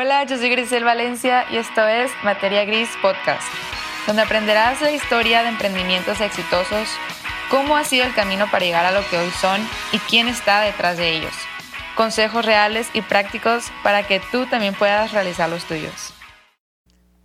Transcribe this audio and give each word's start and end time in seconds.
Hola, 0.00 0.22
yo 0.22 0.38
soy 0.38 0.48
Grisel 0.50 0.84
Valencia 0.84 1.44
y 1.50 1.56
esto 1.56 1.84
es 1.88 2.12
Materia 2.22 2.64
Gris 2.64 2.88
Podcast, 3.02 3.42
donde 4.06 4.22
aprenderás 4.22 4.80
la 4.80 4.92
historia 4.92 5.42
de 5.42 5.48
emprendimientos 5.48 6.20
exitosos, 6.20 6.88
cómo 7.50 7.76
ha 7.76 7.82
sido 7.82 8.04
el 8.04 8.14
camino 8.14 8.48
para 8.48 8.64
llegar 8.64 8.86
a 8.86 8.92
lo 8.92 9.04
que 9.08 9.18
hoy 9.18 9.28
son 9.40 9.60
y 9.90 9.98
quién 9.98 10.28
está 10.28 10.60
detrás 10.60 10.98
de 10.98 11.16
ellos. 11.16 11.32
Consejos 11.96 12.46
reales 12.46 12.88
y 12.94 13.02
prácticos 13.02 13.72
para 13.82 14.06
que 14.06 14.20
tú 14.30 14.46
también 14.46 14.72
puedas 14.72 15.10
realizar 15.10 15.50
los 15.50 15.64
tuyos. 15.64 16.14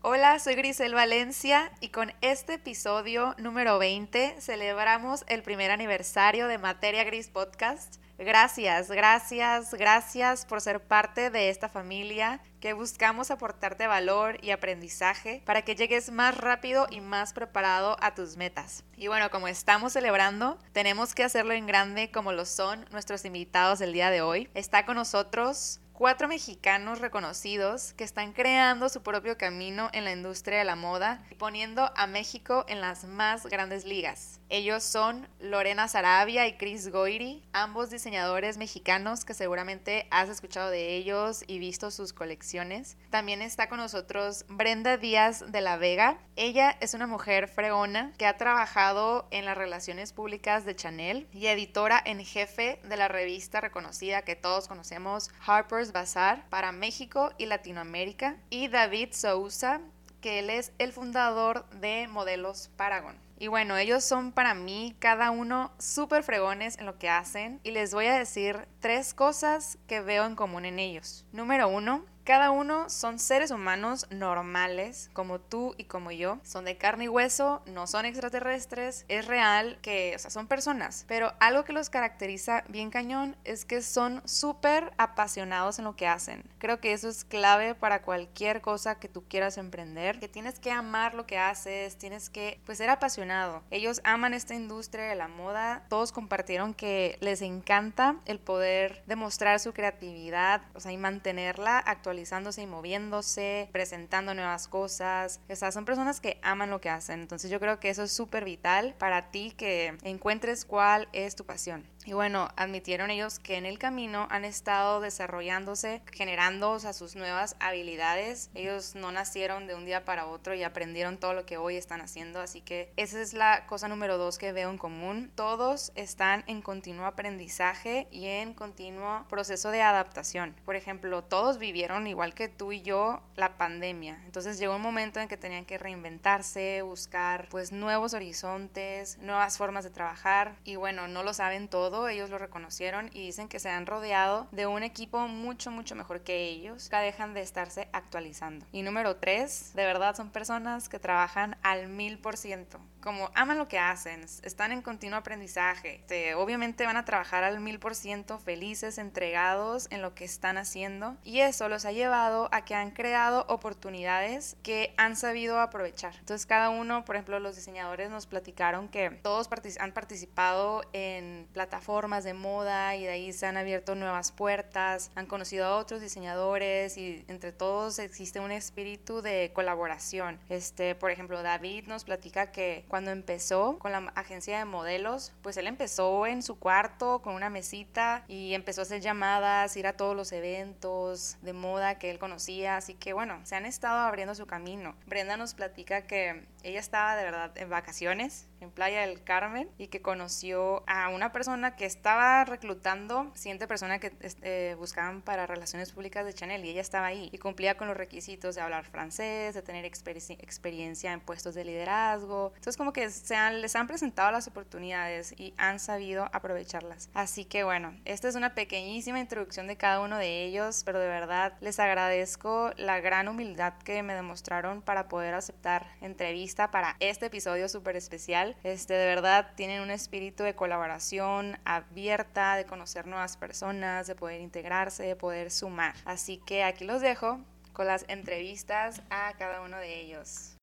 Hola, 0.02 0.40
soy 0.40 0.55
Grisel 0.55 0.96
Valencia 0.96 1.71
y 1.80 1.90
con 1.90 2.12
este 2.21 2.55
episodio 2.55 3.36
número 3.38 3.78
20 3.78 4.38
celebramos 4.42 5.26
el 5.28 5.44
primer 5.44 5.70
aniversario 5.70 6.48
de 6.48 6.58
Materia 6.58 7.04
Gris 7.04 7.28
Podcast. 7.28 8.03
Gracias, 8.24 8.90
gracias, 8.90 9.74
gracias 9.74 10.46
por 10.46 10.62
ser 10.62 10.80
parte 10.82 11.30
de 11.30 11.50
esta 11.50 11.68
familia 11.68 12.39
que 12.62 12.71
buscamos 12.71 13.32
aportarte 13.32 13.86
valor 13.86 14.38
y 14.42 14.52
aprendizaje 14.52 15.42
para 15.46 15.64
que 15.64 15.75
llegues 15.75 16.10
más 16.10 16.38
rápido 16.38 16.88
y 16.89 17.02
más 17.02 17.33
preparado 17.33 17.97
a 18.00 18.16
tus 18.16 18.38
metas. 18.38 18.86
Y 18.96 19.10
bueno, 19.10 19.30
como 19.30 19.50
estamos 19.50 19.92
celebrando, 19.92 20.57
tenemos 20.71 21.14
que 21.14 21.25
hacerlo 21.25 21.54
en 21.54 21.68
grande 21.68 22.11
como 22.11 22.32
lo 22.32 22.46
son 22.46 22.86
nuestros 22.92 23.25
invitados 23.25 23.80
del 23.80 23.92
día 23.92 24.10
de 24.10 24.21
hoy. 24.21 24.50
Está 24.54 24.86
con 24.86 24.96
nosotros 24.96 25.82
cuatro 25.92 26.28
mexicanos 26.28 27.00
reconocidos 27.00 27.94
que 27.94 28.04
están 28.04 28.33
creando 28.33 28.89
su 28.89 29.04
propio 29.04 29.38
camino 29.38 29.89
en 29.94 30.05
la 30.05 30.11
industria 30.11 30.60
de 30.60 30.66
la 30.66 30.75
moda 30.75 31.24
y 31.30 31.36
poniendo 31.36 31.92
a 31.96 32.08
México 32.08 32.66
en 32.67 32.81
las 32.81 33.03
más 33.03 33.45
grandes 33.45 33.86
ligas. 33.86 34.39
Ellos 34.53 34.84
son 34.84 35.28
Lorena 35.39 35.88
Sarabia 35.88 36.45
y 36.45 36.58
Chris 36.58 36.92
Goiri, 36.92 37.42
ambos 37.53 37.89
diseñadores 37.89 38.58
mexicanos 38.58 39.25
que 39.25 39.34
seguramente 39.34 40.06
has 40.11 40.30
escuchado 40.30 40.70
de 40.70 40.95
ellos 40.95 41.44
y 41.48 41.58
visto 41.58 41.89
sus 41.89 42.14
colecciones. 42.14 42.95
También 43.09 43.42
está 43.42 43.67
con 43.67 43.80
nosotros 43.80 44.45
Brenda 44.50 44.97
Díaz 44.97 45.52
de 45.52 45.61
la 45.61 45.78
Vega. 45.78 46.20
Ella 46.36 46.77
es 46.81 46.94
una 46.94 47.08
mujer 47.08 47.47
fregona 47.47 48.14
que 48.19 48.27
ha 48.27 48.38
trabajado 48.38 49.27
en 49.31 49.45
las 49.45 49.58
relaciones 49.58 50.14
públicas 50.14 50.66
de 50.66 50.75
Chanel 50.75 51.27
y 51.33 51.47
editora 51.47 51.99
en 52.05 52.23
jefe 52.23 52.80
de 52.83 52.95
la 52.95 53.08
revista 53.08 53.59
reconocida 53.59 54.22
que 54.22 54.36
todos 54.36 54.67
conocemos, 54.67 55.31
Harper's 55.44 55.94
Bazaar, 55.94 56.47
para 56.49 56.72
México 56.72 57.31
y 57.39 57.47
Latinoamérica. 57.47 58.38
Y 58.52 58.67
David 58.67 59.14
Sousa, 59.14 59.81
que 60.22 60.38
él 60.38 60.52
es 60.52 60.73
el 60.77 60.94
fundador 60.94 61.67
de 61.72 62.08
Modelos 62.08 62.70
Paragon. 62.77 63.23
Y 63.44 63.49
bueno, 63.49 63.75
ellos 63.75 64.05
son 64.05 64.31
para 64.31 64.53
mí 64.53 64.95
cada 64.99 65.30
uno 65.30 65.73
súper 65.77 66.23
fregones 66.23 66.77
en 66.80 66.86
lo 66.86 66.97
que 66.97 67.09
hacen 67.09 67.59
y 67.61 67.72
les 67.72 67.94
voy 67.94 68.05
a 68.05 68.17
decir 68.17 68.69
tres 68.80 69.13
cosas 69.13 69.77
que 69.86 69.99
veo 69.99 70.23
en 70.23 70.38
común 70.38 70.63
en 70.63 70.80
ellos. 70.80 71.25
Número 71.33 71.67
uno, 71.67 72.05
cada 72.23 72.52
uno 72.52 72.89
son 72.89 73.19
seres 73.19 73.52
humanos 73.52 74.07
normales, 74.09 75.09
como 75.13 75.39
tú 75.39 75.75
y 75.77 75.85
como 75.85 76.11
yo. 76.11 76.39
Son 76.43 76.63
de 76.63 76.77
carne 76.77 77.05
y 77.05 77.09
hueso, 77.09 77.61
no 77.65 77.85
son 77.85 78.05
extraterrestres. 78.05 79.05
Es 79.09 79.27
real 79.27 79.77
que, 79.81 80.13
o 80.15 80.19
sea, 80.19 80.31
son 80.31 80.47
personas. 80.47 81.05
Pero 81.07 81.33
algo 81.39 81.65
que 81.65 81.73
los 81.73 81.89
caracteriza 81.89 82.63
bien 82.69 82.91
cañón 82.91 83.35
es 83.43 83.65
que 83.65 83.81
son 83.81 84.21
súper 84.25 84.93
apasionados 84.97 85.80
en 85.80 85.85
lo 85.85 85.95
que 85.95 86.07
hacen. 86.07 86.43
Creo 86.59 86.80
que 86.80 86.93
eso 86.93 87.09
es 87.09 87.25
clave 87.25 87.75
para 87.75 88.03
cualquier 88.03 88.61
cosa 88.61 88.95
que 88.95 89.09
tú 89.09 89.23
quieras 89.27 89.58
emprender. 89.58 90.19
Que 90.19 90.30
tienes 90.30 90.59
que 90.59 90.71
amar 90.71 91.15
lo 91.15 91.25
que 91.25 91.37
haces, 91.37 91.97
tienes 91.97 92.30
que, 92.30 92.61
pues, 92.65 92.77
ser 92.77 92.89
apasionado. 92.89 93.63
Ellos 93.69 93.99
aman 94.05 94.33
esta 94.33 94.55
industria 94.55 95.03
de 95.05 95.15
la 95.15 95.27
moda. 95.27 95.83
Todos 95.89 96.13
compartieron 96.13 96.73
que 96.73 97.17
les 97.19 97.41
encanta 97.41 98.15
el 98.25 98.39
poder 98.39 99.03
demostrar 99.08 99.59
su 99.59 99.73
creatividad, 99.73 100.61
o 100.73 100.80
sea, 100.80 100.93
y 100.93 100.97
mantenerla 100.97 101.80
actual 101.80 102.12
y 102.58 102.67
moviéndose, 102.67 103.69
presentando 103.72 104.33
nuevas 104.33 104.67
cosas. 104.67 105.39
O 105.50 105.56
sea, 105.56 105.72
son 105.72 105.86
personas 105.86 106.22
que 106.22 106.39
aman 106.42 106.70
lo 106.70 106.80
que 106.80 106.89
hacen. 106.89 107.22
Entonces 107.22 107.50
yo 107.50 107.59
creo 107.59 107.80
que 107.80 107.89
eso 107.89 108.03
es 108.03 108.11
súper 108.11 108.45
vital 108.45 108.95
para 108.97 109.31
ti 109.31 109.53
que 109.58 109.97
encuentres 110.03 110.65
cuál 110.65 111.10
es 111.11 111.36
tu 111.36 111.45
pasión. 111.45 111.83
Y 112.05 112.14
bueno, 112.14 112.49
admitieron 112.58 113.09
ellos 113.11 113.39
que 113.39 113.55
en 113.55 113.65
el 113.65 113.80
camino 113.80 114.27
han 114.30 114.43
estado 114.43 114.99
desarrollándose, 114.99 116.02
generando 116.11 116.71
o 116.71 116.80
sus 116.80 117.15
nuevas 117.15 117.55
habilidades. 117.59 118.49
Ellos 118.53 118.95
no 118.95 119.11
nacieron 119.11 119.67
de 119.67 119.75
un 119.75 119.86
día 119.86 120.03
para 120.03 120.25
otro 120.25 120.53
y 120.53 120.63
aprendieron 120.63 121.17
todo 121.17 121.33
lo 121.33 121.45
que 121.45 121.58
hoy 121.58 121.77
están 121.77 122.02
haciendo. 122.02 122.42
Así 122.42 122.61
que 122.61 122.92
esa 122.97 123.21
es 123.21 123.33
la 123.33 123.65
cosa 123.67 123.87
número 123.87 124.17
dos 124.17 124.37
que 124.37 124.52
veo 124.52 124.69
en 124.69 124.77
común. 124.77 125.31
Todos 125.36 125.93
están 125.95 126.43
en 126.47 126.61
continuo 126.61 127.05
aprendizaje 127.05 128.08
y 128.12 128.25
en 128.25 128.53
continuo 128.53 129.25
proceso 129.30 129.72
de 129.72 129.81
adaptación. 129.81 130.56
Por 130.66 130.75
ejemplo, 130.75 131.24
todos 131.24 131.58
vivieron 131.58 132.08
igual 132.08 132.34
que 132.34 132.50
tú 132.50 132.74
y 132.74 132.81
yo 132.81 133.22
la 133.36 133.58
pandemia. 133.58 134.22
Entonces 134.25 134.59
llegó 134.59 134.75
un 134.75 134.81
momento 134.81 135.19
en 135.19 135.30
que 135.30 135.38
tenían 135.38 135.66
que 135.66 135.78
reinventarse, 135.78 136.81
buscar 136.81 137.47
pues 137.50 137.72
nuevos 137.72 138.13
horizontes, 138.13 139.18
nuevas 139.19 139.58
formas 139.58 139.86
de 139.86 139.90
trabajar. 139.90 140.56
Y 140.66 140.75
bueno, 140.75 141.08
no 141.08 141.24
lo 141.24 141.34
saben 141.34 141.69
todos 141.69 141.93
ellos 142.09 142.30
lo 142.30 142.38
reconocieron 142.38 143.09
y 143.14 143.26
dicen 143.26 143.48
que 143.48 143.59
se 143.59 143.70
han 143.70 143.86
rodeado 143.86 144.48
de 144.52 144.66
un 144.66 144.81
equipo 144.81 145.28
mucho, 145.28 145.70
mucho 145.70 145.96
mejor 145.96 146.22
que 146.22 146.46
ellos, 146.46 146.90
que 146.90 146.98
dejan 146.98 147.34
de 147.34 147.42
estarse 147.42 147.88
actualizando. 147.94 148.66
Y 148.72 148.81
número 148.81 149.18
tres, 149.18 149.72
de 149.76 149.86
verdad 149.86 150.16
son 150.16 150.31
personas 150.31 150.90
que 150.90 150.98
trabajan 150.98 151.56
al 151.62 151.88
mil 151.88 152.18
por 152.18 152.36
ciento, 152.36 152.80
como 153.02 153.30
aman 153.36 153.58
lo 153.58 153.68
que 153.68 153.78
hacen, 153.78 154.24
están 154.24 154.72
en 154.72 154.81
continuo 154.81 155.20
aprendizaje, 155.20 156.04
obviamente 156.36 156.86
van 156.86 156.98
a 156.98 157.06
trabajar 157.06 157.44
al 157.44 157.59
mil 157.59 157.80
por 157.80 157.94
ciento 157.96 158.40
felices, 158.40 158.98
entregados 158.98 159.88
en 159.92 160.02
lo 160.02 160.16
que 160.16 160.25
están 160.25 160.58
haciendo 160.58 161.18
y 161.24 161.42
eso 161.42 161.70
los 161.70 161.86
ha 161.86 161.92
llevado 161.92 162.50
a 162.52 162.66
que 162.66 162.74
han 162.75 162.92
creado 162.92 163.46
oportunidades 163.50 164.58
que 164.64 164.94
han 164.98 165.16
sabido 165.16 165.60
aprovechar. 165.60 166.16
Entonces 166.20 166.48
cada 166.48 166.70
uno, 166.70 167.06
por 167.06 167.16
ejemplo, 167.16 167.40
los 167.40 167.56
diseñadores 167.56 168.10
nos 168.10 168.25
platicaron 168.25 168.90
que 168.90 169.12
todos 169.12 169.48
han 169.80 169.92
participado 169.92 170.81
en 170.94 171.48
plataformas 171.54 171.83
formas 171.84 172.24
de 172.24 172.34
moda 172.34 172.96
y 172.96 173.04
de 173.04 173.10
ahí 173.10 173.34
se 173.34 173.46
han 173.46 173.58
abierto 173.58 173.96
nuevas 173.96 174.32
puertas, 174.32 175.12
han 175.16 175.26
conocido 175.26 175.66
a 175.66 175.78
otros 175.78 176.02
diseñadores 176.02 176.98
y 176.98 177.24
entre 177.28 177.52
todos 177.52 178.00
existe 178.00 178.40
un 178.40 178.52
espíritu 178.52 179.22
de 179.22 179.52
colaboración. 179.54 180.40
Este, 180.50 180.96
por 180.96 181.12
ejemplo, 181.12 181.44
David 181.44 181.88
nos 181.88 182.04
platica 182.04 182.52
que 182.52 182.86
cuando 182.88 183.12
empezó 183.12 183.78
con 183.80 183.92
la 183.92 184.12
agencia 184.16 184.58
de 184.58 184.66
modelos, 184.66 185.34
pues 185.42 185.58
él 185.58 185.68
empezó 185.68 186.26
en 186.26 186.42
su 186.42 186.58
cuarto 186.58 187.22
con 187.22 187.36
una 187.36 187.50
mesita 187.50 188.24
y 188.28 188.54
empezó 188.54 188.82
a 188.82 188.84
hacer 188.84 189.02
llamadas, 189.02 189.76
ir 189.78 189.88
a 189.88 189.94
todos 189.94 190.16
los 190.16 190.32
eventos 190.32 191.38
de 191.42 191.54
moda 191.54 192.00
que 192.00 192.10
él 192.10 192.20
conocía, 192.20 192.78
así 192.78 192.94
que 192.94 193.14
bueno, 193.14 193.40
se 193.44 193.56
han 193.56 193.66
estado 193.66 194.00
abriendo 194.00 194.36
su 194.36 194.46
camino. 194.46 194.96
Brenda 195.06 195.38
nos 195.38 195.54
platica 195.54 196.04
que 196.04 196.46
ella 196.64 196.80
estaba 196.80 197.16
de 197.16 197.24
verdad 197.24 197.52
en 197.58 197.70
vacaciones 197.70 198.48
en 198.63 198.72
Playa 198.72 199.01
del 199.01 199.24
Carmen 199.24 199.69
y 199.78 199.88
que 199.88 200.01
conoció 200.01 200.84
a 200.88 201.09
una 201.09 201.31
persona 201.31 201.75
que 201.75 201.85
estaba 201.85 202.44
reclutando 202.46 203.31
siguiente 203.35 203.68
persona 203.68 204.00
que 204.00 204.13
este, 204.22 204.75
buscaban 204.75 205.22
para 205.22 205.46
relaciones 205.46 205.91
públicas 205.91 206.25
de 206.25 206.34
Chanel 206.34 206.66
y 206.66 206.69
ella 206.69 206.81
estaba 206.81 207.07
ahí 207.07 207.29
y 207.31 207.38
cumplía 207.38 207.78
con 207.78 207.88
los 207.88 207.97
requisitos 207.97 208.56
de 208.56 208.62
hablar 208.62 208.85
francés, 208.85 209.53
de 209.53 209.62
tener 209.62 209.85
experiencia 209.85 211.13
en 211.13 211.19
puestos 211.19 211.56
de 211.56 211.66
liderazgo. 211.66 212.51
Entonces 212.56 212.78
como 212.78 212.94
que 212.94 213.09
se 213.09 213.35
han, 213.35 213.62
les 213.62 213.75
han 213.75 213.88
presentado 213.88 214.31
las 214.31 214.47
oportunidades 214.47 215.34
y 215.38 215.53
han 215.57 215.80
sabido 215.80 216.30
aprovecharlas. 216.34 217.09
Así 217.13 217.45
que 217.45 217.63
bueno, 217.63 217.95
esta 218.06 218.28
es 218.28 218.35
una 218.35 218.56
pequeñísima 218.56 219.19
introducción 219.19 219.68
de 219.68 219.78
cada 219.78 220.00
uno 220.00 220.18
de 220.18 220.45
ellos, 220.45 220.84
pero 220.85 221.00
de 221.00 221.07
verdad 221.07 221.53
les 221.62 221.80
agradezco 221.80 222.72
la 222.78 223.00
gran 223.00 223.28
humildad 223.28 223.74
que 223.84 224.03
me 224.03 224.13
demostraron 224.13 224.81
para 224.81 225.07
poder 225.07 225.34
aceptar 225.34 225.88
entrevista 226.01 226.72
para 226.72 226.95
este 227.00 227.28
episodio 227.28 227.68
súper 227.69 227.95
especial. 227.95 228.53
Este, 228.64 228.94
de 228.94 229.06
verdad 229.06 229.52
tienen 229.56 229.81
un 229.81 229.91
espíritu 229.91 230.44
de 230.44 230.56
colaboración, 230.56 231.58
abierta, 231.66 232.56
de 232.56 232.66
conocer 232.66 233.08
nuevas 233.08 233.38
personas, 233.38 234.08
de 234.08 234.16
poder 234.16 234.41
integrarse, 234.41 235.03
de 235.03 235.16
poder 235.16 235.52
sumar. 235.52 235.96
Así 236.06 236.38
que 236.38 236.63
aquí 236.63 236.86
los 236.86 237.02
dejo 237.02 237.40
con 237.74 237.88
las 237.88 238.06
entrevistas 238.08 239.01
a 239.10 239.33
cada 239.38 239.62
uno 239.62 239.78
de 239.78 240.01
ellos. 240.01 240.56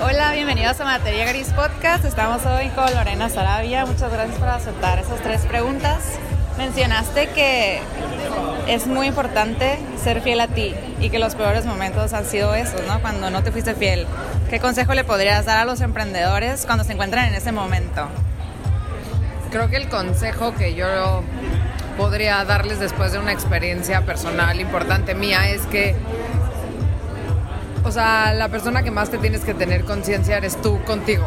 Hola, 0.00 0.32
bienvenidos 0.32 0.80
a 0.80 0.84
Materia 0.84 1.26
Gris 1.26 1.52
Podcast. 1.52 2.04
Estamos 2.04 2.44
hoy 2.46 2.68
con 2.70 2.92
Lorena 2.94 3.28
Sarabia. 3.28 3.86
Muchas 3.86 4.12
gracias 4.12 4.38
por 4.38 4.48
aceptar 4.48 4.98
esas 4.98 5.22
tres 5.22 5.46
preguntas. 5.46 6.18
Mencionaste 6.58 7.28
que 7.28 7.80
es 8.68 8.86
muy 8.86 9.08
importante 9.08 9.78
ser 10.02 10.20
fiel 10.20 10.40
a 10.40 10.48
ti 10.48 10.74
y 11.00 11.10
que 11.10 11.18
los 11.18 11.34
peores 11.34 11.66
momentos 11.66 12.12
han 12.12 12.24
sido 12.24 12.54
esos, 12.54 12.80
¿no? 12.86 13.00
Cuando 13.00 13.30
no 13.30 13.42
te 13.42 13.52
fuiste 13.52 13.74
fiel. 13.74 14.06
¿Qué 14.50 14.60
consejo 14.60 14.94
le 14.94 15.04
podrías 15.04 15.44
dar 15.44 15.58
a 15.58 15.64
los 15.64 15.80
emprendedores 15.80 16.64
cuando 16.66 16.84
se 16.84 16.92
encuentran 16.92 17.26
en 17.28 17.34
ese 17.34 17.52
momento? 17.52 18.08
creo 19.54 19.70
que 19.70 19.76
el 19.76 19.88
consejo 19.88 20.52
que 20.52 20.74
yo 20.74 21.22
podría 21.96 22.44
darles 22.44 22.80
después 22.80 23.12
de 23.12 23.20
una 23.20 23.30
experiencia 23.30 24.00
personal 24.00 24.60
importante 24.60 25.14
mía 25.14 25.48
es 25.48 25.64
que, 25.66 25.94
o 27.84 27.92
sea, 27.92 28.34
la 28.34 28.48
persona 28.48 28.82
que 28.82 28.90
más 28.90 29.10
te 29.10 29.18
tienes 29.18 29.42
que 29.42 29.54
tener 29.54 29.84
conciencia 29.84 30.38
eres 30.38 30.60
tú 30.60 30.82
contigo. 30.82 31.24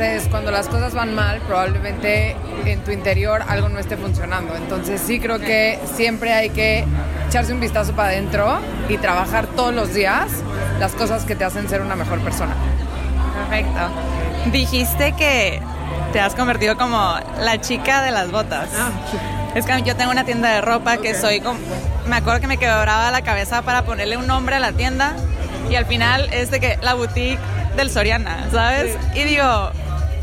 Entonces, 0.00 0.28
cuando 0.30 0.52
las 0.52 0.68
cosas 0.68 0.94
van 0.94 1.12
mal, 1.12 1.40
probablemente 1.40 2.36
en 2.64 2.84
tu 2.84 2.92
interior 2.92 3.42
algo 3.48 3.68
no 3.68 3.80
esté 3.80 3.96
funcionando. 3.96 4.54
Entonces, 4.54 5.00
sí 5.04 5.18
creo 5.18 5.40
que 5.40 5.76
siempre 5.96 6.32
hay 6.32 6.50
que 6.50 6.84
echarse 7.26 7.52
un 7.52 7.58
vistazo 7.58 7.94
para 7.94 8.10
adentro 8.10 8.60
y 8.88 8.96
trabajar 8.98 9.48
todos 9.48 9.74
los 9.74 9.92
días 9.92 10.30
las 10.78 10.92
cosas 10.92 11.24
que 11.24 11.34
te 11.34 11.42
hacen 11.44 11.68
ser 11.68 11.80
una 11.82 11.96
mejor 11.96 12.20
persona. 12.20 12.54
Perfecto. 13.50 13.80
Dijiste 14.52 15.14
que 15.16 15.60
te 16.12 16.20
has 16.20 16.36
convertido 16.36 16.76
como 16.76 17.16
la 17.40 17.60
chica 17.60 18.04
de 18.04 18.12
las 18.12 18.30
botas. 18.30 18.68
Ah, 18.78 18.90
Es 19.56 19.66
que 19.66 19.82
yo 19.82 19.96
tengo 19.96 20.12
una 20.12 20.22
tienda 20.22 20.50
de 20.50 20.60
ropa 20.60 20.98
que 20.98 21.16
soy 21.16 21.40
como... 21.40 21.58
Me 22.06 22.14
acuerdo 22.14 22.40
que 22.40 22.46
me 22.46 22.58
quebraba 22.58 23.10
la 23.10 23.22
cabeza 23.22 23.62
para 23.62 23.82
ponerle 23.82 24.16
un 24.16 24.28
nombre 24.28 24.54
a 24.54 24.60
la 24.60 24.70
tienda 24.70 25.16
y 25.68 25.74
al 25.74 25.86
final 25.86 26.28
es 26.32 26.52
de 26.52 26.60
que 26.60 26.78
la 26.82 26.94
boutique 26.94 27.40
del 27.76 27.90
Soriana, 27.90 28.46
¿sabes? 28.52 28.96
Y 29.14 29.24
digo, 29.24 29.72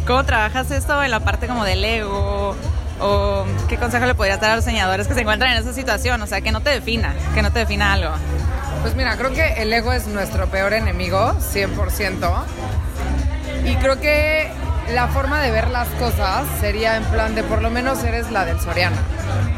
¿cómo 0.05 0.23
trabajas 0.23 0.71
esto 0.71 1.01
en 1.03 1.11
la 1.11 1.19
parte 1.19 1.47
como 1.47 1.63
del 1.65 1.83
ego? 1.83 2.55
¿O 3.01 3.45
qué 3.67 3.77
consejo 3.77 4.05
le 4.05 4.15
podrías 4.15 4.39
dar 4.39 4.51
a 4.51 4.55
los 4.55 4.65
diseñadores 4.65 5.07
que 5.07 5.13
se 5.13 5.21
encuentran 5.21 5.51
en 5.51 5.57
esa 5.57 5.73
situación? 5.73 6.21
O 6.21 6.27
sea, 6.27 6.41
que 6.41 6.51
no 6.51 6.61
te 6.61 6.69
defina, 6.69 7.13
que 7.33 7.41
no 7.41 7.51
te 7.51 7.59
defina 7.59 7.93
algo. 7.93 8.11
Pues 8.81 8.95
mira, 8.95 9.17
creo 9.17 9.33
que 9.33 9.61
el 9.61 9.73
ego 9.73 9.91
es 9.91 10.07
nuestro 10.07 10.47
peor 10.47 10.73
enemigo, 10.73 11.33
100%. 11.53 12.43
Y 13.65 13.75
creo 13.75 13.99
que 13.99 14.51
la 14.93 15.07
forma 15.07 15.41
de 15.41 15.51
ver 15.51 15.69
las 15.69 15.87
cosas 15.89 16.45
sería 16.59 16.95
en 16.95 17.03
plan 17.05 17.35
de 17.35 17.43
por 17.43 17.61
lo 17.61 17.69
menos 17.69 18.03
eres 18.03 18.31
la 18.31 18.45
del 18.45 18.59
Soriana. 18.61 19.01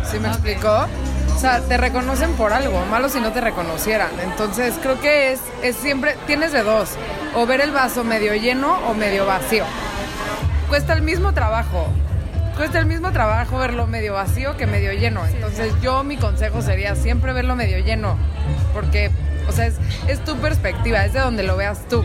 ¿Sí 0.09 0.17
me 0.19 0.29
explico? 0.29 0.87
O 1.35 1.39
sea, 1.39 1.59
te 1.61 1.77
reconocen 1.77 2.33
por 2.33 2.53
algo, 2.53 2.83
malo 2.87 3.09
si 3.09 3.19
no 3.19 3.31
te 3.31 3.41
reconocieran. 3.41 4.09
Entonces 4.23 4.73
creo 4.81 4.99
que 4.99 5.33
es, 5.33 5.41
es 5.61 5.75
siempre, 5.75 6.15
tienes 6.25 6.51
de 6.51 6.63
dos, 6.63 6.91
o 7.35 7.45
ver 7.45 7.61
el 7.61 7.71
vaso 7.71 8.03
medio 8.03 8.33
lleno 8.33 8.79
o 8.87 8.95
medio 8.95 9.25
vacío. 9.25 9.65
Cuesta 10.69 10.93
el 10.93 11.01
mismo 11.01 11.33
trabajo, 11.33 11.87
cuesta 12.57 12.79
el 12.79 12.85
mismo 12.85 13.11
trabajo 13.11 13.57
verlo 13.57 13.87
medio 13.87 14.13
vacío 14.13 14.57
que 14.57 14.67
medio 14.67 14.91
lleno. 14.93 15.25
Entonces 15.25 15.73
yo 15.81 16.03
mi 16.03 16.17
consejo 16.17 16.61
sería 16.61 16.95
siempre 16.95 17.33
verlo 17.33 17.55
medio 17.55 17.79
lleno, 17.79 18.17
porque, 18.73 19.11
o 19.47 19.51
sea, 19.51 19.67
es, 19.67 19.75
es 20.07 20.23
tu 20.23 20.35
perspectiva, 20.37 21.05
es 21.05 21.13
de 21.13 21.19
donde 21.19 21.43
lo 21.43 21.55
veas 21.57 21.87
tú. 21.87 22.03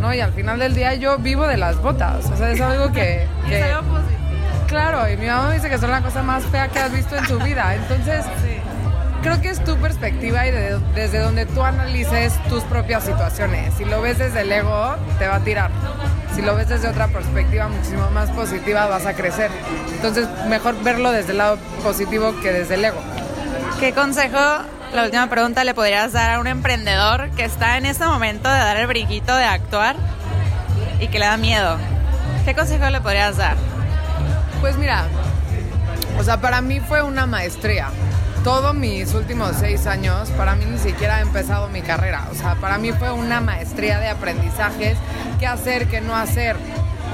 ¿no? 0.00 0.14
Y 0.14 0.20
al 0.20 0.32
final 0.32 0.60
del 0.60 0.74
día 0.76 0.94
yo 0.94 1.18
vivo 1.18 1.46
de 1.48 1.56
las 1.56 1.76
botas, 1.82 2.26
o 2.26 2.36
sea, 2.36 2.50
es 2.50 2.60
algo 2.60 2.92
que... 2.92 3.26
que- 3.48 3.58
Claro, 4.68 5.08
y 5.10 5.16
mi 5.16 5.26
mamá 5.26 5.48
me 5.48 5.54
dice 5.54 5.70
que 5.70 5.78
son 5.78 5.90
la 5.90 6.02
cosa 6.02 6.22
más 6.22 6.44
fea 6.44 6.68
que 6.68 6.78
has 6.78 6.92
visto 6.92 7.16
en 7.16 7.24
tu 7.26 7.38
vida. 7.40 7.74
Entonces, 7.74 8.22
creo 9.22 9.40
que 9.40 9.50
es 9.50 9.62
tu 9.64 9.76
perspectiva 9.76 10.46
y 10.46 10.50
de- 10.50 10.78
desde 10.94 11.18
donde 11.20 11.46
tú 11.46 11.62
analices 11.62 12.34
tus 12.48 12.62
propias 12.64 13.04
situaciones. 13.04 13.74
Si 13.76 13.84
lo 13.84 14.00
ves 14.00 14.18
desde 14.18 14.42
el 14.42 14.52
ego, 14.52 14.96
te 15.18 15.26
va 15.26 15.36
a 15.36 15.40
tirar. 15.40 15.70
Si 16.34 16.42
lo 16.42 16.54
ves 16.54 16.68
desde 16.68 16.88
otra 16.88 17.08
perspectiva 17.08 17.68
muchísimo 17.68 18.10
más 18.10 18.30
positiva, 18.30 18.86
vas 18.86 19.06
a 19.06 19.14
crecer. 19.14 19.50
Entonces, 19.92 20.28
mejor 20.48 20.80
verlo 20.82 21.10
desde 21.10 21.32
el 21.32 21.38
lado 21.38 21.58
positivo 21.82 22.34
que 22.42 22.52
desde 22.52 22.74
el 22.74 22.84
ego. 22.84 23.00
¿Qué 23.80 23.92
consejo, 23.92 24.38
la 24.94 25.04
última 25.04 25.28
pregunta, 25.28 25.64
le 25.64 25.74
podrías 25.74 26.12
dar 26.12 26.30
a 26.30 26.38
un 26.40 26.46
emprendedor 26.46 27.30
que 27.30 27.44
está 27.44 27.76
en 27.76 27.86
este 27.86 28.04
momento 28.06 28.48
de 28.48 28.58
dar 28.58 28.76
el 28.76 28.86
brinquito 28.86 29.34
de 29.36 29.44
actuar 29.44 29.96
y 31.00 31.08
que 31.08 31.18
le 31.18 31.26
da 31.26 31.36
miedo? 31.36 31.76
¿Qué 32.44 32.54
consejo 32.54 32.88
le 32.88 33.00
podrías 33.00 33.36
dar? 33.36 33.56
Pues 34.60 34.76
mira, 34.76 35.04
o 36.18 36.22
sea, 36.24 36.40
para 36.40 36.60
mí 36.60 36.80
fue 36.80 37.02
una 37.02 37.26
maestría. 37.26 37.88
Todos 38.44 38.74
mis 38.74 39.12
últimos 39.14 39.56
seis 39.58 39.86
años, 39.86 40.30
para 40.30 40.54
mí 40.54 40.64
ni 40.64 40.78
siquiera 40.78 41.18
he 41.18 41.22
empezado 41.22 41.68
mi 41.68 41.82
carrera. 41.82 42.28
O 42.30 42.34
sea, 42.34 42.54
para 42.54 42.78
mí 42.78 42.92
fue 42.92 43.12
una 43.12 43.40
maestría 43.40 43.98
de 43.98 44.08
aprendizajes, 44.08 44.96
qué 45.38 45.46
hacer, 45.46 45.86
qué 45.88 46.00
no 46.00 46.16
hacer. 46.16 46.56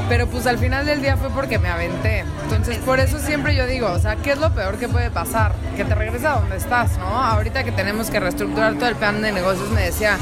Pero 0.08 0.26
pues 0.26 0.46
al 0.46 0.58
final 0.58 0.86
del 0.86 1.00
día 1.00 1.16
fue 1.16 1.30
porque 1.30 1.58
me 1.58 1.68
aventé. 1.68 2.24
Entonces, 2.42 2.78
por 2.78 3.00
eso 3.00 3.18
siempre 3.18 3.56
yo 3.56 3.66
digo, 3.66 3.90
o 3.90 3.98
sea, 3.98 4.16
¿qué 4.16 4.32
es 4.32 4.38
lo 4.38 4.50
peor 4.54 4.76
que 4.76 4.88
puede 4.88 5.10
pasar? 5.10 5.52
Que 5.76 5.84
te 5.84 5.94
regresa 5.94 6.34
a 6.34 6.40
donde 6.40 6.56
estás, 6.56 6.98
¿no? 6.98 7.06
Ahorita 7.06 7.64
que 7.64 7.72
tenemos 7.72 8.10
que 8.10 8.20
reestructurar 8.20 8.74
todo 8.74 8.88
el 8.88 8.96
plan 8.96 9.22
de 9.22 9.32
negocios, 9.32 9.70
me 9.70 9.82
decía 9.82 10.18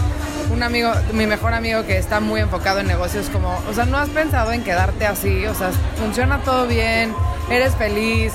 un 0.52 0.62
amigo, 0.62 0.92
mi 1.12 1.26
mejor 1.26 1.54
amigo 1.54 1.84
que 1.84 1.98
está 1.98 2.20
muy 2.20 2.40
enfocado 2.40 2.80
en 2.80 2.86
negocios, 2.86 3.28
como, 3.30 3.60
o 3.68 3.74
sea, 3.74 3.86
no 3.86 3.98
has 3.98 4.08
pensado 4.10 4.52
en 4.52 4.62
quedarte 4.62 5.06
así, 5.06 5.46
o 5.46 5.54
sea, 5.54 5.70
funciona 5.96 6.38
todo 6.38 6.66
bien, 6.66 7.14
eres 7.50 7.74
feliz, 7.74 8.32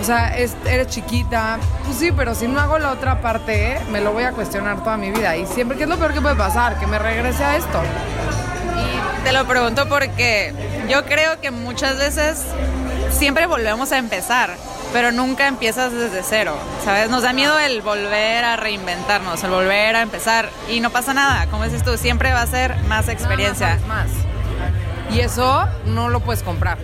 o 0.00 0.04
sea, 0.04 0.36
es- 0.36 0.56
eres 0.66 0.88
chiquita. 0.88 1.58
Pues 1.84 1.98
sí, 1.98 2.10
pero 2.12 2.34
si 2.34 2.48
no 2.48 2.60
hago 2.60 2.78
la 2.78 2.90
otra 2.90 3.20
parte, 3.20 3.78
me 3.90 4.00
lo 4.00 4.12
voy 4.12 4.24
a 4.24 4.32
cuestionar 4.32 4.82
toda 4.82 4.96
mi 4.96 5.10
vida. 5.10 5.36
Y 5.36 5.46
siempre, 5.46 5.76
¿qué 5.76 5.84
es 5.84 5.88
lo 5.88 5.96
peor 5.98 6.12
que 6.14 6.20
puede 6.20 6.36
pasar? 6.36 6.78
Que 6.78 6.86
me 6.86 6.98
regrese 6.98 7.44
a 7.44 7.56
esto. 7.56 7.80
Y 8.76 9.22
te 9.24 9.32
lo 9.32 9.44
pregunto 9.46 9.88
porque 9.88 10.54
yo 10.88 11.04
creo 11.04 11.40
que 11.40 11.50
muchas 11.50 11.98
veces 11.98 12.42
siempre 13.10 13.46
volvemos 13.46 13.92
a 13.92 13.98
empezar, 13.98 14.54
pero 14.92 15.12
nunca 15.12 15.46
empiezas 15.46 15.92
desde 15.92 16.22
cero, 16.22 16.56
¿sabes? 16.84 17.10
Nos 17.10 17.22
da 17.22 17.32
miedo 17.32 17.58
el 17.58 17.82
volver 17.82 18.44
a 18.44 18.56
reinventarnos, 18.56 19.42
el 19.44 19.50
volver 19.50 19.96
a 19.96 20.02
empezar 20.02 20.48
y 20.68 20.80
no 20.80 20.90
pasa 20.90 21.12
nada, 21.12 21.46
como 21.50 21.64
dices 21.64 21.82
tú, 21.84 21.96
siempre 21.98 22.32
va 22.32 22.42
a 22.42 22.46
ser 22.46 22.76
más 22.88 23.08
experiencia. 23.08 23.78
Más, 23.86 24.06
más. 24.08 25.14
Y 25.14 25.20
eso 25.20 25.66
no 25.86 26.08
lo 26.08 26.20
puedes 26.20 26.42
comprar. 26.42 26.78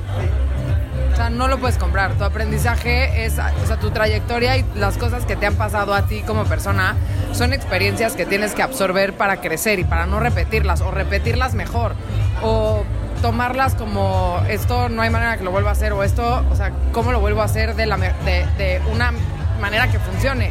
O 1.16 1.18
sea, 1.18 1.30
no 1.30 1.48
lo 1.48 1.56
puedes 1.56 1.78
comprar. 1.78 2.12
Tu 2.12 2.24
aprendizaje 2.24 3.24
es, 3.24 3.38
o 3.38 3.66
sea, 3.66 3.78
tu 3.80 3.90
trayectoria 3.90 4.58
y 4.58 4.66
las 4.74 4.98
cosas 4.98 5.24
que 5.24 5.34
te 5.34 5.46
han 5.46 5.54
pasado 5.54 5.94
a 5.94 6.02
ti 6.02 6.20
como 6.20 6.44
persona 6.44 6.94
son 7.32 7.54
experiencias 7.54 8.12
que 8.12 8.26
tienes 8.26 8.52
que 8.52 8.62
absorber 8.62 9.14
para 9.14 9.40
crecer 9.40 9.78
y 9.78 9.84
para 9.84 10.04
no 10.04 10.20
repetirlas 10.20 10.82
o 10.82 10.90
repetirlas 10.90 11.54
mejor 11.54 11.94
o 12.42 12.84
tomarlas 13.22 13.74
como 13.74 14.42
esto 14.46 14.90
no 14.90 15.00
hay 15.00 15.08
manera 15.08 15.38
que 15.38 15.44
lo 15.44 15.52
vuelva 15.52 15.70
a 15.70 15.72
hacer 15.72 15.94
o 15.94 16.02
esto, 16.02 16.44
o 16.50 16.54
sea, 16.54 16.70
cómo 16.92 17.12
lo 17.12 17.20
vuelvo 17.20 17.40
a 17.40 17.46
hacer 17.46 17.76
de, 17.76 17.86
la, 17.86 17.96
de, 17.96 18.46
de 18.58 18.82
una 18.92 19.14
manera 19.58 19.90
que 19.90 19.98
funcione. 19.98 20.50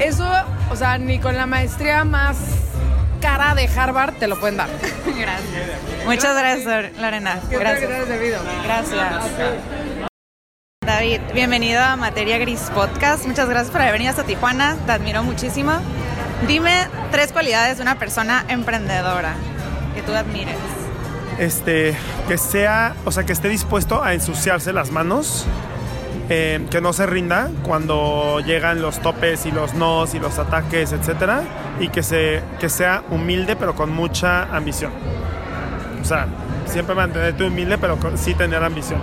Eso, 0.00 0.28
o 0.72 0.74
sea, 0.74 0.98
ni 0.98 1.20
con 1.20 1.36
la 1.36 1.46
maestría 1.46 2.02
más 2.02 2.36
cara 3.20 3.54
de 3.54 3.68
Harvard 3.68 4.14
te 4.14 4.26
lo 4.26 4.40
pueden 4.40 4.56
dar. 4.56 4.68
Gracias. 5.06 6.04
Muchas 6.04 6.36
gracias, 6.36 6.92
Lorena. 7.00 7.40
Gracias. 7.48 7.90
Gracias. 8.64 9.83
David, 10.86 11.20
bienvenido 11.32 11.80
a 11.82 11.96
Materia 11.96 12.38
Gris 12.38 12.70
Podcast. 12.74 13.26
Muchas 13.26 13.48
gracias 13.48 13.70
por 13.70 13.80
haber 13.80 13.92
venido 13.94 14.10
hasta 14.10 14.24
Tijuana. 14.24 14.76
Te 14.86 14.92
admiro 14.92 15.22
muchísimo. 15.22 15.72
Dime 16.46 16.72
tres 17.10 17.32
cualidades 17.32 17.76
de 17.78 17.82
una 17.82 17.98
persona 17.98 18.44
emprendedora 18.48 19.34
que 19.94 20.02
tú 20.02 20.12
admires. 20.14 20.56
este, 21.38 21.96
que 22.28 22.38
sea, 22.38 22.94
o 23.04 23.10
sea, 23.12 23.24
que 23.24 23.32
esté 23.32 23.48
dispuesto 23.48 24.02
a 24.04 24.12
ensuciarse 24.14 24.72
las 24.72 24.90
manos, 24.90 25.46
eh, 26.28 26.64
que 26.70 26.80
no 26.80 26.92
se 26.92 27.06
rinda 27.06 27.50
cuando 27.64 28.40
llegan 28.40 28.80
los 28.82 29.00
topes 29.00 29.46
y 29.46 29.50
los 29.50 29.74
nos 29.74 30.14
y 30.14 30.18
los 30.20 30.38
ataques, 30.38 30.92
etcétera, 30.92 31.42
y 31.80 31.88
que, 31.88 32.02
se, 32.02 32.42
que 32.60 32.68
sea 32.68 33.02
humilde 33.10 33.56
pero 33.56 33.74
con 33.74 33.90
mucha 33.90 34.44
ambición. 34.54 34.92
O 36.00 36.04
sea, 36.04 36.26
siempre 36.66 36.94
mantenerte 36.94 37.44
humilde 37.44 37.78
pero 37.78 37.96
con- 37.98 38.16
sí 38.18 38.34
tener 38.34 38.62
ambición. 38.62 39.00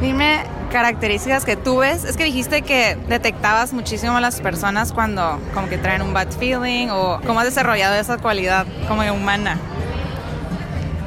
Dime 0.00 0.40
características 0.72 1.44
que 1.44 1.56
tú 1.56 1.78
ves. 1.78 2.04
Es 2.04 2.16
que 2.16 2.24
dijiste 2.24 2.62
que 2.62 2.96
detectabas 3.08 3.72
muchísimo 3.72 4.16
a 4.16 4.20
las 4.20 4.40
personas 4.40 4.92
cuando 4.92 5.38
como 5.54 5.68
que 5.68 5.78
traen 5.78 6.02
un 6.02 6.12
bad 6.12 6.28
feeling 6.30 6.88
o 6.90 7.20
cómo 7.26 7.40
has 7.40 7.46
desarrollado 7.46 7.94
esa 7.94 8.18
cualidad 8.18 8.66
como 8.88 9.02
humana. 9.12 9.58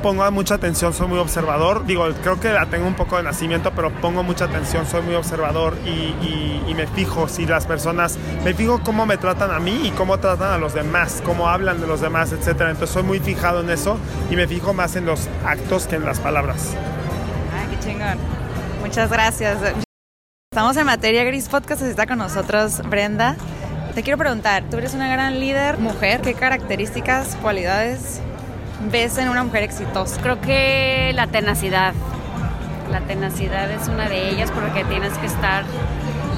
Pongo 0.04 0.30
mucha 0.32 0.54
atención, 0.54 0.94
soy 0.94 1.08
muy 1.08 1.18
observador. 1.18 1.84
Digo, 1.88 2.06
creo 2.22 2.40
que 2.40 2.50
la 2.54 2.68
tengo 2.68 2.86
un 2.86 2.94
poco 2.94 3.18
de 3.18 3.24
nacimiento, 3.24 3.72
pero 3.76 3.90
pongo 3.92 4.22
mucha 4.22 4.46
atención, 4.46 4.86
soy 4.86 5.02
muy 5.02 5.16
observador 5.16 5.76
y, 5.84 5.90
y- 5.90 6.64
y 6.68 6.76
me 6.76 6.86
fijo 6.86 7.28
si 7.28 7.48
las 7.48 7.66
personas, 7.66 8.20
me 8.44 8.54
fijo 8.54 8.82
cómo 8.84 9.08
me 9.08 9.18
tratan 9.18 9.50
a 9.50 9.60
mí 9.60 9.82
y 9.84 9.90
cómo 9.92 10.20
tratan 10.20 10.52
a 10.54 10.58
los 10.60 10.76
demás, 10.76 11.24
cómo 11.26 11.48
hablan 11.50 11.82
de 11.82 11.88
los 11.88 12.02
demás, 12.02 12.32
etcétera. 12.34 12.70
Entonces 12.70 12.94
soy 12.94 13.02
muy 13.02 13.20
fijado 13.20 13.62
en 13.62 13.70
eso 13.72 13.98
y 14.30 14.36
me 14.36 14.48
fijo 14.48 14.76
más 14.76 14.96
en 14.96 15.08
los 15.08 15.28
actos 15.44 15.88
que 15.88 15.96
en 15.96 16.06
las 16.06 16.20
palabras. 16.20 16.76
Ah, 17.56 17.66
qué 17.72 17.80
chingón. 17.80 18.35
Muchas 18.86 19.10
gracias. 19.10 19.58
Estamos 20.52 20.78
en 20.78 20.86
Materia 20.86 21.24
Gris 21.24 21.50
Podcast, 21.50 21.82
está 21.82 22.06
con 22.06 22.20
nosotros 22.20 22.88
Brenda. 22.88 23.36
Te 23.96 24.04
quiero 24.04 24.20
preguntar, 24.20 24.64
tú 24.70 24.78
eres 24.78 24.94
una 24.94 25.10
gran 25.10 25.40
líder, 25.40 25.80
mujer, 25.80 26.22
¿qué 26.22 26.36
características, 26.36 27.36
cualidades 27.42 28.22
ves 28.92 29.18
en 29.18 29.30
una 29.30 29.44
mujer 29.44 29.64
exitosa? 29.64 30.22
Creo 30.22 30.40
que 30.40 31.14
la 31.16 31.26
tenacidad. 31.26 31.96
La 32.92 33.02
tenacidad 33.02 33.72
es 33.72 33.88
una 33.88 34.08
de 34.08 34.30
ellas 34.30 34.52
porque 34.52 34.86
tienes 34.86 35.18
que 35.18 35.26
estar, 35.26 35.64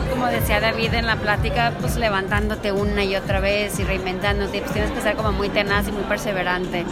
como 0.09 0.27
decía 0.27 0.61
David 0.61 0.93
en 0.93 1.05
la 1.05 1.17
plática, 1.17 1.73
pues 1.81 1.97
levantándote 1.97 2.71
una 2.71 3.03
y 3.03 3.17
otra 3.17 3.41
vez 3.41 3.77
y 3.77 3.83
reinventándote. 3.83 4.61
Pues 4.61 4.71
tienes 4.71 4.91
que 4.91 5.01
ser 5.01 5.17
como 5.17 5.33
muy 5.33 5.49
tenaz 5.49 5.89
y 5.89 5.91
muy 5.91 6.03
perseverante. 6.03 6.85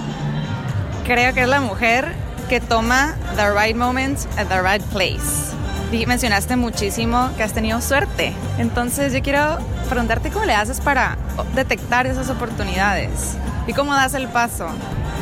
Creo 1.05 1.33
que 1.33 1.43
es 1.43 1.47
la 1.47 1.61
mujer 1.61 2.24
que 2.49 2.59
toma 2.59 3.15
the 3.35 3.51
right 3.51 3.75
moment 3.75 4.19
at 4.37 4.47
the 4.47 4.61
right 4.61 4.83
place. 4.91 5.53
Y 5.91 6.05
mencionaste 6.05 6.55
muchísimo 6.55 7.29
que 7.37 7.43
has 7.43 7.53
tenido 7.53 7.79
suerte. 7.81 8.33
Entonces 8.57 9.13
yo 9.13 9.21
quiero 9.21 9.57
preguntarte 9.89 10.29
cómo 10.29 10.45
le 10.45 10.53
haces 10.53 10.81
para 10.81 11.17
detectar 11.55 12.07
esas 12.07 12.29
oportunidades 12.29 13.37
y 13.67 13.73
cómo 13.73 13.93
das 13.93 14.13
el 14.13 14.27
paso 14.27 14.67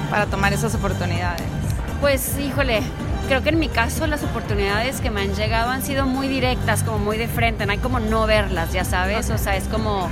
para 0.10 0.25
tomar 0.25 0.53
esas 0.53 0.74
oportunidades. 0.75 1.44
Pues 2.01 2.38
híjole, 2.39 2.82
creo 3.27 3.42
que 3.44 3.50
en 3.50 3.60
mi 3.60 3.70
caso 3.70 4.08
las 4.08 4.24
oportunidades 4.24 5.00
que 5.00 5.10
me 5.10 5.22
han 5.22 5.34
llegado 5.36 5.70
han 5.70 5.82
sido 5.84 6.06
muy 6.06 6.27
directas, 6.27 6.84
como 6.84 7.00
muy 7.00 7.18
de 7.18 7.27
frente, 7.27 7.65
no 7.65 7.72
hay 7.72 7.77
como 7.77 8.00
no 8.00 8.25
verlas, 8.25 8.72
ya 8.74 8.84
sabes, 8.84 9.30
o 9.30 9.38
sea, 9.38 9.56
es 9.56 9.65
como 9.65 10.10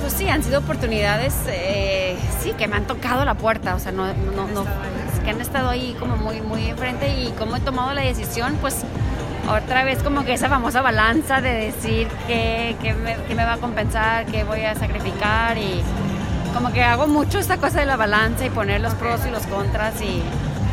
Pues 0.00 0.12
sí, 0.12 0.28
han 0.28 0.42
sido 0.42 0.58
oportunidades, 0.58 1.34
eh, 1.48 2.16
sí, 2.42 2.52
que 2.52 2.66
me 2.68 2.76
han 2.76 2.86
tocado 2.86 3.24
la 3.24 3.34
puerta, 3.34 3.74
o 3.74 3.78
sea, 3.78 3.92
no, 3.92 4.06
no, 4.06 4.46
no, 4.48 4.64
que 5.24 5.30
han 5.30 5.40
estado 5.40 5.70
ahí 5.70 5.96
como 5.98 6.16
muy, 6.16 6.40
muy 6.40 6.66
enfrente 6.68 7.08
y 7.08 7.32
cómo 7.38 7.56
he 7.56 7.60
tomado 7.60 7.92
la 7.94 8.02
decisión, 8.02 8.56
pues 8.60 8.84
otra 9.50 9.84
vez 9.84 10.02
como 10.02 10.24
que 10.24 10.34
esa 10.34 10.48
famosa 10.48 10.80
balanza 10.80 11.40
de 11.40 11.52
decir 11.52 12.08
qué, 12.26 12.76
qué, 12.80 12.94
me, 12.94 13.16
qué 13.26 13.34
me 13.34 13.44
va 13.44 13.54
a 13.54 13.58
compensar, 13.58 14.26
qué 14.26 14.44
voy 14.44 14.62
a 14.62 14.74
sacrificar 14.74 15.58
y 15.58 15.82
como 16.54 16.72
que 16.72 16.82
hago 16.82 17.06
mucho 17.06 17.38
esta 17.38 17.56
cosa 17.56 17.80
de 17.80 17.86
la 17.86 17.96
balanza 17.96 18.46
y 18.46 18.50
poner 18.50 18.80
los 18.80 18.94
pros 18.94 19.20
y 19.26 19.30
los 19.30 19.44
contras 19.46 20.00
y, 20.00 20.22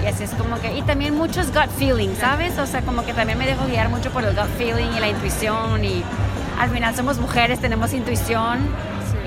y 0.03 0.07
así 0.07 0.23
es 0.23 0.31
como 0.31 0.59
que, 0.59 0.77
y 0.77 0.81
también 0.83 1.15
muchos 1.15 1.47
gut 1.47 1.69
feelings, 1.77 2.19
¿sabes? 2.19 2.57
O 2.59 2.65
sea, 2.65 2.81
como 2.81 3.05
que 3.05 3.13
también 3.13 3.37
me 3.37 3.45
dejo 3.45 3.65
guiar 3.65 3.89
mucho 3.89 4.11
por 4.11 4.23
el 4.23 4.35
gut 4.35 4.49
feeling 4.57 4.91
y 4.95 4.99
la 4.99 5.09
intuición 5.09 5.83
y 5.83 6.03
al 6.59 6.69
final 6.69 6.95
somos 6.95 7.17
mujeres, 7.17 7.59
tenemos 7.59 7.93
intuición 7.93 8.59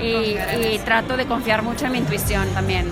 y, 0.01 0.37
y 0.73 0.81
trato 0.85 1.17
de 1.17 1.25
confiar 1.25 1.61
mucho 1.61 1.85
en 1.85 1.91
mi 1.91 1.97
intuición 1.99 2.47
también. 2.49 2.87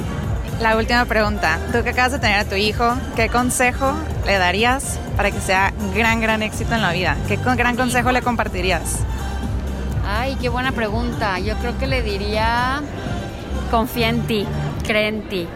La 0.61 0.77
última 0.77 1.05
pregunta. 1.05 1.59
Tú 1.71 1.83
que 1.83 1.89
acabas 1.89 2.13
de 2.13 2.19
tener 2.19 2.39
a 2.39 2.45
tu 2.45 2.55
hijo, 2.55 2.93
¿qué 3.15 3.27
consejo 3.29 3.93
le 4.25 4.37
darías 4.37 4.99
para 5.17 5.31
que 5.31 5.39
sea 5.41 5.73
gran, 5.93 6.21
gran 6.21 6.41
éxito 6.41 6.73
en 6.73 6.81
la 6.81 6.91
vida? 6.91 7.17
¿Qué 7.27 7.37
gran 7.37 7.75
consejo 7.75 8.11
le 8.11 8.21
compartirías? 8.21 8.99
Ay, 10.07 10.37
qué 10.41 10.49
buena 10.49 10.71
pregunta. 10.71 11.39
Yo 11.39 11.55
creo 11.57 11.77
que 11.77 11.87
le 11.87 12.01
diría, 12.01 12.81
confía 13.71 14.09
en 14.09 14.21
ti, 14.21 14.45
cree 14.85 15.07
en 15.07 15.27
ti. 15.27 15.47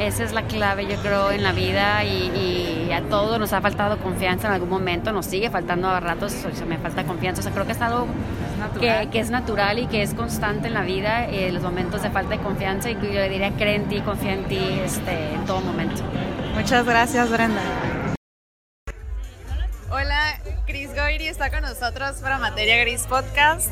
Esa 0.00 0.24
es 0.24 0.32
la 0.32 0.44
clave, 0.44 0.86
yo 0.86 0.96
creo, 1.02 1.30
en 1.30 1.42
la 1.42 1.52
vida 1.52 2.02
y, 2.04 2.88
y 2.88 2.90
a 2.90 3.02
todos 3.02 3.38
nos 3.38 3.52
ha 3.52 3.60
faltado 3.60 3.98
confianza 3.98 4.46
en 4.46 4.54
algún 4.54 4.70
momento, 4.70 5.12
nos 5.12 5.26
sigue 5.26 5.50
faltando 5.50 5.90
a 5.90 6.00
ratos, 6.00 6.32
o 6.50 6.56
sea, 6.56 6.64
me 6.64 6.78
falta 6.78 7.04
confianza. 7.04 7.40
O 7.40 7.42
sea, 7.42 7.52
creo 7.52 7.66
que 7.66 7.72
es 7.72 7.80
algo 7.82 8.06
que, 8.80 9.10
que 9.12 9.20
es 9.20 9.28
natural 9.28 9.78
y 9.78 9.88
que 9.88 10.00
es 10.00 10.14
constante 10.14 10.68
en 10.68 10.74
la 10.74 10.80
vida, 10.80 11.26
eh, 11.26 11.52
los 11.52 11.62
momentos 11.62 12.00
de 12.00 12.08
falta 12.08 12.30
de 12.30 12.38
confianza 12.42 12.88
y 12.88 12.94
yo 12.94 13.00
le 13.02 13.28
diría, 13.28 13.52
cree 13.58 13.74
en 13.74 13.90
ti, 13.90 14.00
confía 14.00 14.32
en 14.32 14.44
ti 14.44 14.80
este, 14.82 15.34
en 15.34 15.44
todo 15.44 15.60
momento. 15.60 16.02
Muchas 16.54 16.86
gracias, 16.86 17.30
Brenda. 17.30 17.60
Hola, 19.90 20.40
Chris 20.66 20.94
Goiri 20.94 21.26
está 21.26 21.50
con 21.50 21.60
nosotros 21.60 22.16
para 22.22 22.38
Materia 22.38 22.78
Gris 22.78 23.02
Podcast. 23.02 23.70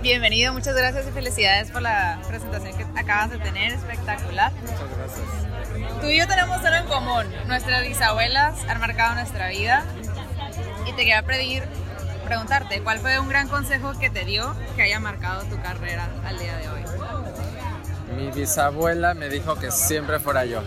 Bienvenido, 0.00 0.54
muchas 0.54 0.74
gracias 0.74 1.06
y 1.06 1.10
felicidades 1.10 1.70
por 1.70 1.82
la 1.82 2.18
presentación 2.26 2.74
que 2.74 2.98
acabas 2.98 3.30
de 3.32 3.38
tener, 3.38 3.74
espectacular. 3.74 4.50
Muchas 4.62 4.96
gracias. 4.96 5.37
Tú 6.00 6.06
y 6.06 6.18
yo 6.18 6.26
tenemos 6.28 6.64
algo 6.64 6.76
en 6.76 6.86
común. 6.86 7.34
Nuestras 7.46 7.82
bisabuelas 7.82 8.64
han 8.68 8.80
marcado 8.80 9.14
nuestra 9.14 9.48
vida. 9.48 9.84
Y 10.86 10.92
te 10.92 10.98
quería 10.98 11.22
pedir, 11.22 11.64
preguntarte, 12.24 12.80
¿cuál 12.82 12.98
fue 12.98 13.18
un 13.18 13.28
gran 13.28 13.48
consejo 13.48 13.92
que 13.98 14.08
te 14.10 14.24
dio 14.24 14.54
que 14.76 14.82
haya 14.82 15.00
marcado 15.00 15.42
tu 15.44 15.60
carrera 15.60 16.08
al 16.24 16.38
día 16.38 16.56
de 16.56 16.68
hoy? 16.68 16.82
Mi 18.16 18.30
bisabuela 18.30 19.14
me 19.14 19.28
dijo 19.28 19.56
que 19.56 19.70
siempre 19.70 20.18
fuera 20.18 20.44
yo, 20.44 20.62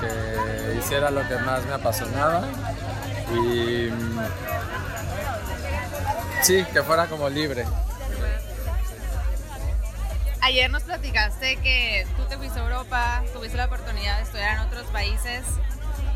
que 0.00 0.78
hiciera 0.78 1.10
lo 1.10 1.26
que 1.26 1.36
más 1.36 1.64
me 1.64 1.72
apasionaba 1.72 2.42
y 3.32 3.90
mm, 3.90 4.20
sí, 6.42 6.64
que 6.72 6.82
fuera 6.82 7.06
como 7.06 7.28
libre. 7.28 7.64
Ayer 10.44 10.68
nos 10.68 10.82
platicaste 10.82 11.54
que 11.58 12.04
tú 12.16 12.24
te 12.24 12.36
fuiste 12.36 12.58
a 12.58 12.64
Europa, 12.64 13.22
tuviste 13.32 13.56
la 13.56 13.66
oportunidad 13.66 14.16
de 14.16 14.24
estudiar 14.24 14.56
en 14.56 14.62
otros 14.66 14.86
países 14.88 15.44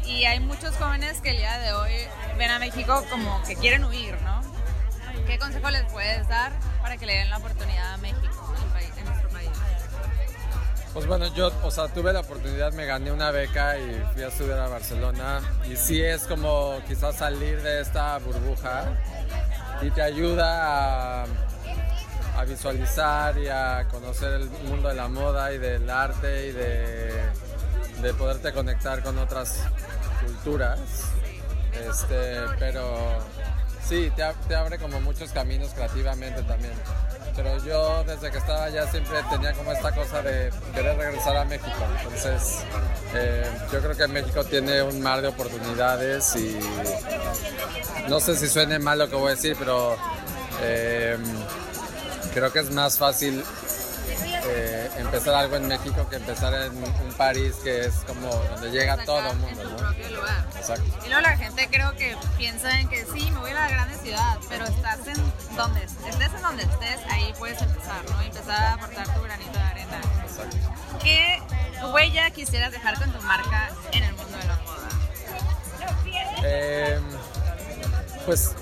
y 0.05 0.25
hay 0.25 0.41
muchos 0.41 0.75
jóvenes 0.75 1.21
que 1.21 1.31
el 1.31 1.37
día 1.37 1.57
de 1.59 1.73
hoy 1.73 1.93
ven 2.37 2.51
a 2.51 2.59
México 2.59 3.05
como 3.09 3.41
que 3.45 3.55
quieren 3.55 3.85
huir, 3.85 4.21
¿no? 4.23 4.41
¿Qué 5.29 5.39
consejo 5.39 5.71
les 5.71 5.85
puedes 5.93 6.27
dar 6.27 6.51
para 6.83 6.97
que 6.97 7.07
le 7.07 7.15
den 7.15 7.31
la 7.31 7.37
oportunidad 7.37 7.95
a 7.95 7.97
México, 7.99 8.53
el 8.81 8.99
en 8.99 9.05
nuestro 9.05 9.29
país? 9.29 9.51
Pues 10.93 11.07
bueno, 11.07 11.33
yo, 11.33 11.53
o 11.63 11.71
sea, 11.71 11.87
tuve 11.87 12.13
la 12.13 12.21
oportunidad, 12.21 12.73
me 12.73 12.85
gané 12.85 13.13
una 13.13 13.31
beca 13.31 13.79
y 13.79 14.03
fui 14.13 14.25
a 14.25 14.29
estudiar 14.29 14.59
a 14.59 14.67
Barcelona 14.67 15.41
y 15.71 15.77
sí 15.77 16.03
es 16.03 16.23
como 16.23 16.81
quizás 16.89 17.15
salir 17.15 17.63
de 17.63 17.81
esta 17.81 18.19
burbuja 18.19 18.87
y 19.83 19.91
te 19.91 20.03
ayuda 20.03 21.23
a, 21.23 21.27
a 22.37 22.45
visualizar 22.45 23.39
y 23.39 23.49
a 23.49 23.87
conocer 23.91 24.33
el 24.35 24.51
mundo 24.69 24.89
de 24.89 24.95
la 24.95 25.09
moda 25.09 25.53
y 25.53 25.59
del 25.59 25.89
arte 25.89 26.49
y 26.49 26.53
de, 26.53 27.13
de 28.03 28.15
poderte 28.15 28.53
conectar 28.53 29.03
con 29.03 29.17
otras 29.19 29.61
culturas. 30.25 30.79
Este, 31.89 32.37
pero 32.59 33.19
sí, 33.87 34.11
te, 34.17 34.23
ab- 34.23 34.35
te 34.49 34.55
abre 34.55 34.79
como 34.79 35.01
muchos 35.01 35.31
caminos 35.33 35.71
creativamente 35.75 36.43
también. 36.43 36.75
Pero 37.35 37.63
yo 37.65 38.03
desde 38.05 38.31
que 38.31 38.39
estaba 38.39 38.65
allá 38.65 38.91
siempre 38.91 39.19
tenía 39.31 39.53
como 39.53 39.71
esta 39.73 39.95
cosa 39.95 40.23
de 40.23 40.51
querer 40.75 40.97
regresar 40.97 41.37
a 41.37 41.45
México. 41.45 41.71
Entonces 41.99 42.61
eh, 43.15 43.47
yo 43.71 43.81
creo 43.81 43.95
que 43.97 44.09
México 44.09 44.43
tiene 44.45 44.83
un 44.83 45.03
mar 45.03 45.21
de 45.21 45.29
oportunidades 45.29 46.35
y 46.37 46.59
no 48.09 48.21
sé 48.21 48.37
si 48.37 48.49
suene 48.49 48.79
mal 48.79 48.99
lo 48.99 49.11
que 49.11 49.17
voy 49.17 49.29
a 49.29 49.31
decir, 49.37 49.55
pero 49.59 49.97
eh, 50.63 51.19
creo 52.37 52.53
que 52.53 52.59
es 52.59 52.71
más 52.71 52.99
fácil 52.99 53.43
eh, 54.45 54.91
empezar 54.99 55.35
algo 55.35 55.57
en 55.57 55.69
México 55.69 56.07
que 56.11 56.17
empezar 56.17 56.53
en 56.53 56.77
un 56.77 57.15
París 57.17 57.55
que 57.65 57.87
es 57.87 57.95
como 58.07 58.29
donde 58.29 58.71
llega 58.71 59.03
todo 59.07 59.31
el 59.31 59.37
mundo, 59.39 59.63
En 59.63 59.69
tu 59.69 59.71
¿no? 59.71 59.77
propio 59.79 60.11
lugar. 60.11 60.47
Exacto. 60.55 60.85
Y 61.03 61.09
luego 61.09 61.23
la 61.23 61.37
gente 61.39 61.67
creo 61.73 61.97
que 61.97 62.15
piensa 62.37 62.79
en 62.79 62.89
que 62.91 63.07
sí, 63.07 63.31
me 63.31 63.39
voy 63.39 63.53
a 63.53 63.55
la 63.55 63.69
grande 63.69 63.95
ciudad, 63.97 64.39
pero 64.51 64.67
estás 64.67 64.99
en 65.07 65.17
donde 65.57 65.83
estés 65.83 66.35
en 66.35 66.43
donde 66.43 66.63
estés, 66.65 67.01
ahí 67.11 67.33
puedes 67.39 67.63
empezar, 67.63 68.05
¿no? 68.11 68.21
Empezar 68.21 68.63
a 68.63 68.73
aportar 68.75 69.15
tu 69.15 69.23
granito 69.23 69.53
de 69.53 69.65
arena. 69.65 70.01
Exacto. 70.23 70.57
¿Qué 71.03 71.43
huella 71.91 72.31
quisieras 72.33 72.71
dejar 72.71 72.99
con 72.99 73.11
tu 73.13 73.23
marca 73.23 73.71
en 73.93 74.03
el 74.05 74.13
mundo 74.13 74.37
de 74.37 74.45
la 74.47 74.57
moda? 74.57 74.89
Eh, 76.45 77.01
pues, 78.27 78.55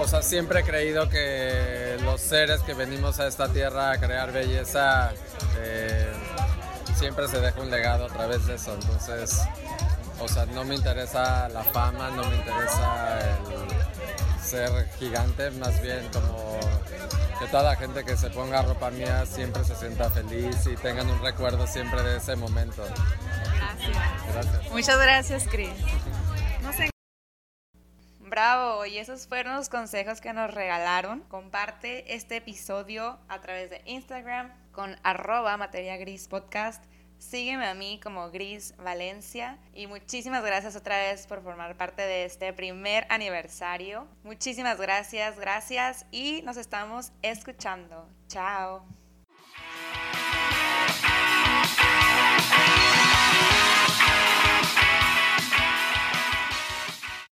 o 0.00 0.08
sea, 0.08 0.22
siempre 0.22 0.60
he 0.60 0.64
creído 0.64 1.08
que 1.08 1.98
los 2.02 2.20
seres 2.20 2.62
que 2.62 2.72
venimos 2.74 3.20
a 3.20 3.26
esta 3.26 3.48
tierra 3.48 3.92
a 3.92 3.98
crear 3.98 4.32
belleza, 4.32 5.12
eh, 5.58 6.10
siempre 6.96 7.28
se 7.28 7.40
deja 7.40 7.60
un 7.60 7.70
legado 7.70 8.06
a 8.06 8.08
través 8.08 8.46
de 8.46 8.54
eso. 8.54 8.74
Entonces, 8.74 9.40
o 10.18 10.28
sea, 10.28 10.46
no 10.46 10.64
me 10.64 10.74
interesa 10.74 11.48
la 11.50 11.62
fama, 11.64 12.10
no 12.10 12.24
me 12.24 12.36
interesa 12.36 13.18
el 13.20 14.42
ser 14.42 14.88
gigante, 14.98 15.50
más 15.52 15.80
bien 15.82 16.08
como 16.12 16.58
que 17.38 17.46
toda 17.46 17.62
la 17.62 17.76
gente 17.76 18.04
que 18.04 18.16
se 18.16 18.30
ponga 18.30 18.62
ropa 18.62 18.90
mía 18.90 19.24
siempre 19.26 19.64
se 19.64 19.74
sienta 19.74 20.10
feliz 20.10 20.66
y 20.66 20.76
tengan 20.76 21.08
un 21.10 21.20
recuerdo 21.22 21.66
siempre 21.66 22.02
de 22.02 22.16
ese 22.16 22.36
momento. 22.36 22.84
Gracias. 22.84 24.32
Gracias. 24.32 24.72
Muchas 24.72 24.98
gracias, 24.98 25.44
Cris. 25.48 25.70
Bravo, 28.30 28.86
y 28.86 28.96
esos 28.98 29.26
fueron 29.26 29.56
los 29.56 29.68
consejos 29.68 30.20
que 30.20 30.32
nos 30.32 30.54
regalaron. 30.54 31.18
Comparte 31.22 32.14
este 32.14 32.36
episodio 32.36 33.18
a 33.28 33.40
través 33.40 33.70
de 33.70 33.82
Instagram 33.86 34.52
con 34.70 34.96
arroba 35.02 35.56
materia 35.56 35.96
gris 35.96 36.28
podcast. 36.28 36.80
Sígueme 37.18 37.66
a 37.66 37.74
mí 37.74 37.98
como 38.00 38.30
Gris 38.30 38.72
Valencia 38.76 39.58
y 39.74 39.88
muchísimas 39.88 40.44
gracias 40.44 40.76
otra 40.76 40.96
vez 40.96 41.26
por 41.26 41.42
formar 41.42 41.76
parte 41.76 42.02
de 42.02 42.24
este 42.24 42.52
primer 42.52 43.04
aniversario. 43.10 44.06
Muchísimas 44.22 44.80
gracias, 44.80 45.36
gracias 45.36 46.06
y 46.12 46.42
nos 46.42 46.56
estamos 46.56 47.10
escuchando. 47.22 48.08
Chao. 48.28 48.86